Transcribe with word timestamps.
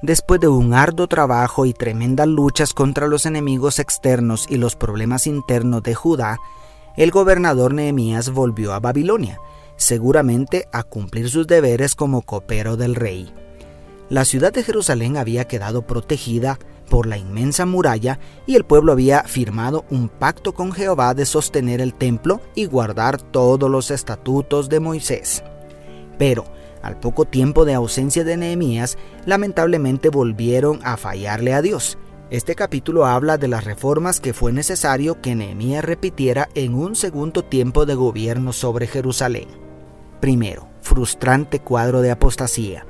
Después 0.00 0.40
de 0.40 0.46
un 0.46 0.74
arduo 0.74 1.08
trabajo 1.08 1.66
y 1.66 1.72
tremendas 1.72 2.28
luchas 2.28 2.72
contra 2.72 3.08
los 3.08 3.26
enemigos 3.26 3.80
externos 3.80 4.46
y 4.48 4.56
los 4.56 4.76
problemas 4.76 5.26
internos 5.26 5.82
de 5.82 5.96
Judá, 5.96 6.38
el 6.96 7.10
gobernador 7.10 7.74
Nehemías 7.74 8.30
volvió 8.30 8.74
a 8.74 8.80
Babilonia, 8.80 9.40
seguramente 9.76 10.68
a 10.72 10.84
cumplir 10.84 11.28
sus 11.28 11.48
deberes 11.48 11.96
como 11.96 12.22
copero 12.22 12.76
del 12.76 12.94
rey. 12.94 13.32
La 14.08 14.24
ciudad 14.24 14.52
de 14.52 14.62
Jerusalén 14.62 15.16
había 15.16 15.46
quedado 15.46 15.82
protegida 15.82 16.60
por 16.88 17.06
la 17.06 17.18
inmensa 17.18 17.66
muralla 17.66 18.20
y 18.46 18.54
el 18.54 18.64
pueblo 18.64 18.92
había 18.92 19.24
firmado 19.24 19.84
un 19.90 20.08
pacto 20.08 20.54
con 20.54 20.72
Jehová 20.72 21.12
de 21.14 21.26
sostener 21.26 21.80
el 21.80 21.92
templo 21.92 22.40
y 22.54 22.66
guardar 22.66 23.20
todos 23.20 23.68
los 23.68 23.90
estatutos 23.90 24.68
de 24.68 24.80
Moisés. 24.80 25.42
Pero 26.18 26.44
al 26.88 26.98
poco 26.98 27.26
tiempo 27.26 27.64
de 27.64 27.74
ausencia 27.74 28.24
de 28.24 28.36
Nehemías, 28.36 28.96
lamentablemente 29.26 30.08
volvieron 30.08 30.80
a 30.82 30.96
fallarle 30.96 31.52
a 31.52 31.62
Dios. 31.62 31.98
Este 32.30 32.54
capítulo 32.54 33.06
habla 33.06 33.36
de 33.38 33.46
las 33.46 33.64
reformas 33.64 34.20
que 34.20 34.32
fue 34.32 34.52
necesario 34.52 35.20
que 35.20 35.34
Nehemías 35.34 35.84
repitiera 35.84 36.48
en 36.54 36.74
un 36.74 36.96
segundo 36.96 37.44
tiempo 37.44 37.86
de 37.86 37.94
gobierno 37.94 38.52
sobre 38.52 38.86
Jerusalén. 38.86 39.48
Primero, 40.20 40.68
frustrante 40.80 41.60
cuadro 41.60 42.00
de 42.00 42.10
apostasía. 42.10 42.86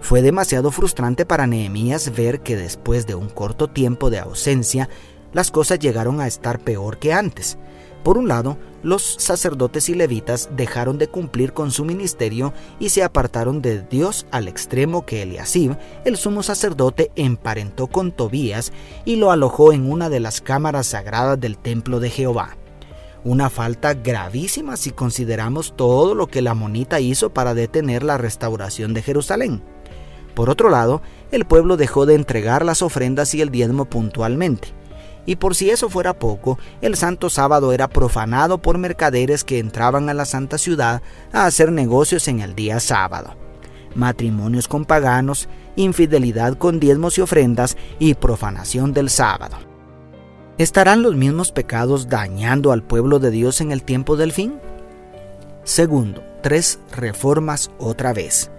Fue 0.00 0.22
demasiado 0.22 0.70
frustrante 0.70 1.26
para 1.26 1.46
Nehemías 1.46 2.14
ver 2.16 2.40
que 2.40 2.56
después 2.56 3.06
de 3.06 3.16
un 3.16 3.28
corto 3.28 3.68
tiempo 3.68 4.08
de 4.08 4.20
ausencia, 4.20 4.88
las 5.32 5.50
cosas 5.50 5.80
llegaron 5.80 6.20
a 6.20 6.28
estar 6.28 6.60
peor 6.60 6.98
que 6.98 7.12
antes. 7.12 7.58
Por 8.02 8.18
un 8.18 8.26
lado, 8.26 8.58
los 8.82 9.14
sacerdotes 9.18 9.88
y 9.88 9.94
levitas 9.94 10.50
dejaron 10.56 10.98
de 10.98 11.06
cumplir 11.06 11.52
con 11.52 11.70
su 11.70 11.84
ministerio 11.84 12.52
y 12.80 12.88
se 12.88 13.04
apartaron 13.04 13.62
de 13.62 13.82
Dios 13.82 14.26
al 14.32 14.48
extremo 14.48 15.06
que 15.06 15.22
Eliasib, 15.22 15.76
el 16.04 16.16
sumo 16.16 16.42
sacerdote, 16.42 17.12
emparentó 17.14 17.86
con 17.86 18.10
Tobías 18.10 18.72
y 19.04 19.16
lo 19.16 19.30
alojó 19.30 19.72
en 19.72 19.90
una 19.90 20.08
de 20.08 20.18
las 20.18 20.40
cámaras 20.40 20.88
sagradas 20.88 21.38
del 21.38 21.58
templo 21.58 22.00
de 22.00 22.10
Jehová. 22.10 22.56
Una 23.22 23.50
falta 23.50 23.94
gravísima 23.94 24.76
si 24.76 24.90
consideramos 24.90 25.74
todo 25.76 26.16
lo 26.16 26.26
que 26.26 26.42
la 26.42 26.54
monita 26.54 26.98
hizo 26.98 27.30
para 27.30 27.54
detener 27.54 28.02
la 28.02 28.18
restauración 28.18 28.94
de 28.94 29.02
Jerusalén. 29.02 29.62
Por 30.34 30.50
otro 30.50 30.70
lado, 30.70 31.02
el 31.30 31.44
pueblo 31.44 31.76
dejó 31.76 32.04
de 32.04 32.16
entregar 32.16 32.64
las 32.64 32.82
ofrendas 32.82 33.32
y 33.34 33.40
el 33.40 33.50
diezmo 33.50 33.84
puntualmente. 33.84 34.74
Y 35.24 35.36
por 35.36 35.54
si 35.54 35.70
eso 35.70 35.88
fuera 35.88 36.18
poco, 36.18 36.58
el 36.80 36.96
santo 36.96 37.30
sábado 37.30 37.72
era 37.72 37.88
profanado 37.88 38.58
por 38.58 38.78
mercaderes 38.78 39.44
que 39.44 39.58
entraban 39.58 40.08
a 40.08 40.14
la 40.14 40.24
santa 40.24 40.58
ciudad 40.58 41.02
a 41.32 41.46
hacer 41.46 41.70
negocios 41.70 42.26
en 42.28 42.40
el 42.40 42.54
día 42.54 42.80
sábado. 42.80 43.36
Matrimonios 43.94 44.66
con 44.66 44.84
paganos, 44.84 45.48
infidelidad 45.76 46.58
con 46.58 46.80
diezmos 46.80 47.18
y 47.18 47.20
ofrendas 47.20 47.76
y 47.98 48.14
profanación 48.14 48.92
del 48.92 49.10
sábado. 49.10 49.58
¿Estarán 50.58 51.02
los 51.02 51.14
mismos 51.14 51.52
pecados 51.52 52.08
dañando 52.08 52.72
al 52.72 52.82
pueblo 52.82 53.18
de 53.18 53.30
Dios 53.30 53.60
en 53.60 53.70
el 53.70 53.82
tiempo 53.84 54.16
del 54.16 54.32
fin? 54.32 54.54
Segundo, 55.62 56.22
tres 56.42 56.80
reformas 56.90 57.70
otra 57.78 58.12
vez. 58.12 58.50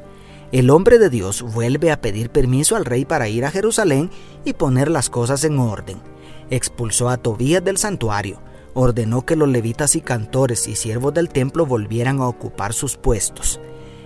El 0.51 0.69
hombre 0.69 0.97
de 0.97 1.09
Dios 1.09 1.41
vuelve 1.41 1.91
a 1.91 1.99
pedir 1.99 2.29
permiso 2.29 2.75
al 2.75 2.85
rey 2.85 3.05
para 3.05 3.27
ir 3.27 3.43
a 3.43 3.51
Jerusalén 3.51 4.11
y 4.45 4.53
poner 4.53 4.89
las 4.89 5.09
cosas 5.09 5.43
en 5.43 5.59
orden 5.59 6.12
expulsó 6.49 7.09
a 7.09 7.17
Tobías 7.17 7.63
del 7.63 7.77
santuario, 7.77 8.39
ordenó 8.73 9.25
que 9.25 9.35
los 9.35 9.49
levitas 9.49 9.95
y 9.95 10.01
cantores 10.01 10.67
y 10.67 10.75
siervos 10.75 11.13
del 11.13 11.29
templo 11.29 11.65
volvieran 11.65 12.19
a 12.19 12.27
ocupar 12.27 12.73
sus 12.73 12.97
puestos. 12.97 13.59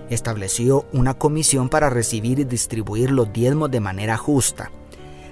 Estableció 0.10 0.86
una 0.94 1.14
comisión 1.14 1.70
para 1.70 1.90
recibir 1.90 2.40
y 2.40 2.44
distribuir 2.44 3.12
los 3.12 3.32
diezmos 3.34 3.72
de 3.72 3.80
manera 3.80 4.18
justa. 4.18 4.72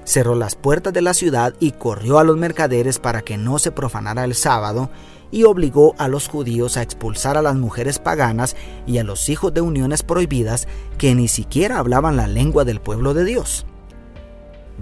Cerró 0.04 0.36
las 0.36 0.56
puertas 0.56 0.94
de 0.94 1.02
la 1.02 1.14
ciudad 1.14 1.54
y 1.60 1.72
corrió 1.72 2.20
a 2.20 2.24
los 2.24 2.38
mercaderes 2.38 3.00
para 3.00 3.22
que 3.22 3.38
no 3.38 3.58
se 3.58 3.72
profanara 3.72 4.24
el 4.24 4.36
sábado 4.36 4.90
y 5.32 5.44
obligó 5.44 5.96
a 5.98 6.08
los 6.08 6.28
judíos 6.28 6.78
a 6.78 6.84
expulsar 6.84 7.38
a 7.38 7.42
las 7.42 7.56
mujeres 7.56 8.00
paganas 8.00 8.56
y 8.86 9.00
a 9.00 9.04
los 9.04 9.30
hijos 9.30 9.54
de 9.54 9.62
uniones 9.62 10.04
prohibidas 10.04 10.68
que 10.98 11.16
ni 11.16 11.28
siquiera 11.28 11.80
hablaban 11.80 12.18
la 12.18 12.28
lengua 12.28 12.66
del 12.66 12.80
pueblo 12.80 13.14
de 13.14 13.26
Dios 13.26 13.66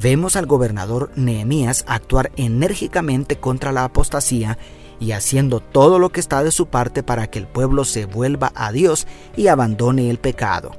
vemos 0.02 0.36
al 0.36 0.46
gobernador 0.46 1.12
Nehemías 1.16 1.86
actuar 1.88 2.32
enérgicamente 2.36 3.38
contra 3.38 3.72
la 3.72 3.86
apostasía 3.86 4.58
y 5.00 5.12
haciendo 5.12 5.60
todo 5.60 6.00
lo 6.00 6.10
que 6.10 6.20
está 6.20 6.44
de 6.44 6.52
su 6.52 6.68
parte 6.68 7.04
para 7.04 7.28
que 7.28 7.40
el 7.40 7.48
pueblo 7.48 7.86
se 7.86 8.06
vuelva 8.06 8.52
a 8.56 8.72
Dios 8.72 9.08
y 9.36 9.48
abandone 9.48 10.10
el 10.10 10.18
pecado. 10.18 10.72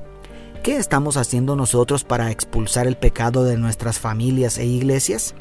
¿Qué 0.63 0.77
estamos 0.79 1.19
haciendo 1.19 1.57
nosotros 1.57 2.05
para 2.05 2.31
expulsar 2.31 2.87
el 2.87 2.97
pecado 2.97 3.45
de 3.45 3.59
nuestras 3.59 3.99
familias 3.99 4.57
e 4.57 4.65
iglesias? 4.65 5.35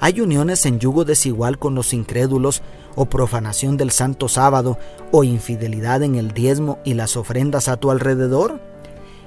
¿Hay 0.00 0.20
uniones 0.20 0.66
en 0.66 0.80
yugo 0.80 1.04
desigual 1.06 1.58
con 1.58 1.74
los 1.74 1.94
incrédulos 1.94 2.62
o 2.94 3.06
profanación 3.06 3.78
del 3.78 3.90
santo 3.90 4.28
sábado 4.28 4.78
o 5.12 5.24
infidelidad 5.24 6.02
en 6.02 6.16
el 6.16 6.32
diezmo 6.32 6.78
y 6.84 6.92
las 6.92 7.16
ofrendas 7.16 7.68
a 7.68 7.78
tu 7.78 7.90
alrededor? 7.90 8.60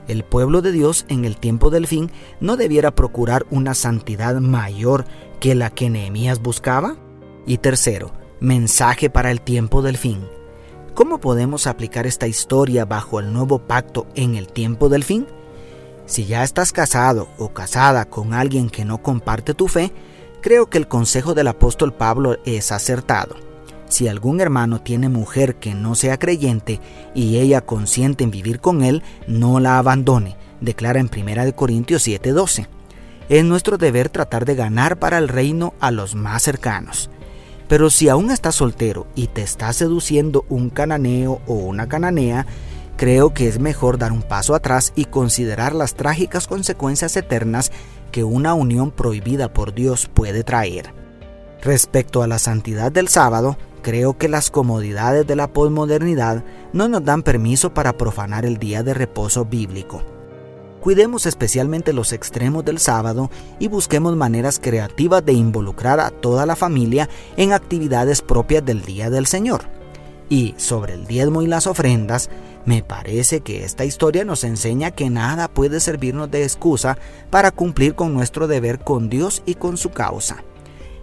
El 0.08 0.24
pueblo 0.24 0.62
de 0.62 0.72
Dios 0.72 1.06
en 1.10 1.26
el 1.26 1.38
tiempo 1.38 1.70
del 1.70 1.88
fin 1.88 2.12
no 2.40 2.58
debiera 2.58 2.96
procurar 2.96 3.46
una 3.50 3.74
santidad 3.74 4.36
mayor 4.40 5.06
que 5.40 5.56
la 5.56 5.70
que 5.70 5.90
Nehemías 5.90 6.42
buscaba? 6.42 6.96
Y 7.46 7.58
tercero, 7.58 8.12
mensaje 8.40 9.10
para 9.10 9.32
el 9.32 9.42
tiempo 9.42 9.82
del 9.82 9.98
fin. 9.98 10.28
¿Cómo 10.94 11.20
podemos 11.20 11.68
aplicar 11.68 12.08
esta 12.08 12.28
historia 12.28 12.86
bajo 12.86 13.20
el 13.20 13.32
nuevo 13.32 13.60
pacto 13.60 14.08
en 14.16 14.36
el 14.36 14.48
tiempo 14.48 14.90
del 14.90 15.04
fin? 15.04 15.28
Si 16.06 16.26
ya 16.26 16.44
estás 16.44 16.72
casado 16.72 17.28
o 17.38 17.50
casada 17.50 18.06
con 18.06 18.34
alguien 18.34 18.70
que 18.70 18.86
no 18.86 19.02
comparte 19.02 19.54
tu 19.54 19.68
fe, 19.68 19.92
creo 20.42 20.70
que 20.70 20.78
el 20.78 20.88
consejo 20.88 21.34
del 21.34 21.50
apóstol 21.50 21.94
Pablo 21.94 22.38
es 22.46 22.72
acertado. 22.72 23.47
Si 23.90 24.08
algún 24.08 24.42
hermano 24.42 24.82
tiene 24.82 25.10
mujer 25.10 25.56
que 25.56 25.74
no 25.74 25.96
sea 25.96 26.20
creyente 26.20 26.82
y 27.16 27.38
ella 27.38 27.62
consiente 27.62 28.24
en 28.24 28.32
vivir 28.32 28.60
con 28.60 28.84
él, 28.84 29.02
no 29.28 29.60
la 29.60 29.78
abandone, 29.78 30.36
declara 30.60 31.00
en 31.00 31.10
1 31.10 31.56
Corintios 31.56 32.06
7:12. 32.06 32.68
Es 33.30 33.44
nuestro 33.46 33.78
deber 33.78 34.10
tratar 34.10 34.46
de 34.46 34.56
ganar 34.56 35.00
para 35.00 35.18
el 35.18 35.28
reino 35.28 35.74
a 35.80 35.92
los 35.92 36.16
más 36.16 36.44
cercanos. 36.44 37.10
Pero 37.68 37.90
si 37.90 38.08
aún 38.08 38.32
estás 38.32 38.56
soltero 38.56 39.08
y 39.16 39.28
te 39.28 39.42
está 39.42 39.74
seduciendo 39.74 40.46
un 40.48 40.70
cananeo 40.70 41.42
o 41.48 41.56
una 41.56 41.88
cananea, 41.88 42.46
creo 42.96 43.34
que 43.34 43.48
es 43.48 43.60
mejor 43.60 43.98
dar 43.98 44.14
un 44.14 44.22
paso 44.22 44.56
atrás 44.56 44.94
y 44.96 45.06
considerar 45.06 45.76
las 45.76 45.96
trágicas 45.96 46.48
consecuencias 46.48 47.16
eternas 47.18 47.72
que 48.12 48.24
una 48.24 48.54
unión 48.54 48.92
prohibida 48.92 49.54
por 49.54 49.74
Dios 49.74 50.10
puede 50.14 50.44
traer. 50.44 50.94
Respecto 51.62 52.24
a 52.24 52.28
la 52.28 52.40
santidad 52.40 52.92
del 52.92 53.10
sábado, 53.10 53.58
creo 53.88 54.18
que 54.18 54.28
las 54.28 54.52
comodidades 54.52 55.26
de 55.26 55.38
la 55.38 55.48
posmodernidad 55.48 56.44
no 56.74 56.90
nos 56.90 57.06
dan 57.06 57.24
permiso 57.24 57.74
para 57.74 57.96
profanar 57.96 58.46
el 58.46 58.58
día 58.58 58.84
de 58.84 58.94
reposo 58.94 59.46
bíblico. 59.46 60.04
Cuidemos 60.82 61.26
especialmente 61.26 61.94
los 61.94 62.12
extremos 62.12 62.66
del 62.66 62.80
sábado 62.80 63.32
y 63.60 63.70
busquemos 63.70 64.18
maneras 64.18 64.60
creativas 64.62 65.24
de 65.24 65.32
involucrar 65.32 66.02
a 66.02 66.10
toda 66.10 66.46
la 66.46 66.58
familia 66.58 67.08
en 67.38 67.54
actividades 67.54 68.22
propias 68.22 68.66
del 68.66 68.82
Día 68.82 69.10
del 69.10 69.26
Señor. 69.26 69.62
Y 70.28 70.54
sobre 70.58 70.96
el 70.96 71.08
diezmo 71.08 71.42
y 71.42 71.48
las 71.48 71.66
ofrendas, 71.66 72.30
me 72.66 72.84
parece 72.84 73.40
que 73.40 73.64
esta 73.64 73.86
historia 73.86 74.26
nos 74.26 74.44
enseña 74.44 74.92
que 74.92 75.10
nada 75.10 75.48
puede 75.48 75.80
servirnos 75.80 76.30
de 76.30 76.44
excusa 76.44 76.98
para 77.30 77.52
cumplir 77.52 77.96
con 77.96 78.14
nuestro 78.14 78.50
deber 78.50 78.80
con 78.80 79.10
Dios 79.10 79.44
y 79.46 79.56
con 79.56 79.78
su 79.78 79.92
causa. 79.92 80.44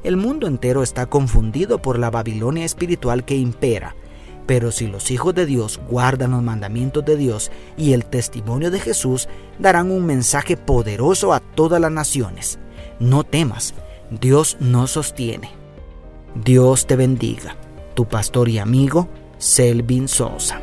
El 0.04 0.18
mundo 0.18 0.46
entero 0.46 0.82
está 0.82 1.06
confundido 1.06 1.78
por 1.78 1.98
la 1.98 2.10
Babilonia 2.10 2.66
espiritual 2.66 3.24
que 3.24 3.36
impera. 3.36 3.96
Pero 4.46 4.70
si 4.70 4.86
los 4.86 5.10
hijos 5.10 5.34
de 5.34 5.46
Dios 5.46 5.80
guardan 5.88 6.32
los 6.32 6.42
mandamientos 6.42 7.02
de 7.06 7.16
Dios 7.16 7.50
y 7.78 7.94
el 7.94 8.04
testimonio 8.04 8.70
de 8.70 8.80
Jesús, 8.80 9.28
darán 9.58 9.90
un 9.90 10.04
mensaje 10.04 10.58
poderoso 10.58 11.32
a 11.32 11.40
todas 11.40 11.80
las 11.80 11.90
naciones. 11.90 12.58
No 13.00 13.24
temas, 13.24 13.72
Dios 14.10 14.58
nos 14.60 14.90
sostiene. 14.90 15.50
Dios 16.34 16.86
te 16.86 16.96
bendiga. 16.96 17.56
Tu 17.94 18.04
pastor 18.04 18.50
y 18.50 18.58
amigo, 18.58 19.08
Selvin 19.38 20.06
Sosa. 20.06 20.60